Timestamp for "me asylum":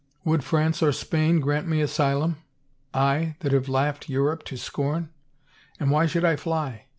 1.67-2.37